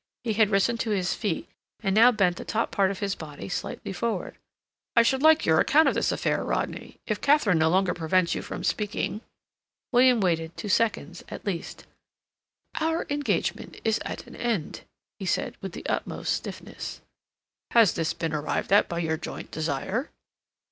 He 0.23 0.33
had 0.33 0.49
risen 0.49 0.79
to 0.79 0.89
his 0.89 1.13
feet, 1.13 1.47
and 1.83 1.93
now 1.93 2.11
bent 2.11 2.37
the 2.37 2.43
top 2.43 2.71
part 2.71 2.89
of 2.89 2.97
his 3.01 3.13
body 3.13 3.47
slightly 3.47 3.93
forward. 3.93 4.39
"I 4.95 5.03
should 5.03 5.21
like 5.21 5.45
your 5.45 5.59
account 5.59 5.87
of 5.87 5.93
this 5.93 6.11
affair, 6.11 6.43
Rodney—if 6.43 7.21
Katharine 7.21 7.59
no 7.59 7.69
longer 7.69 7.93
prevents 7.93 8.33
you 8.33 8.41
from 8.41 8.63
speaking." 8.63 9.21
William 9.91 10.19
waited 10.19 10.57
two 10.57 10.69
seconds 10.69 11.23
at 11.29 11.45
least. 11.45 11.85
"Our 12.79 13.05
engagement 13.11 13.79
is 13.83 13.99
at 14.03 14.25
an 14.25 14.35
end," 14.35 14.81
he 15.19 15.27
said, 15.27 15.55
with 15.61 15.73
the 15.73 15.85
utmost 15.85 16.33
stiffness. 16.33 17.01
"Has 17.69 17.93
this 17.93 18.15
been 18.15 18.33
arrived 18.33 18.73
at 18.73 18.89
by 18.89 18.97
your 18.97 19.17
joint 19.17 19.51
desire?" 19.51 20.09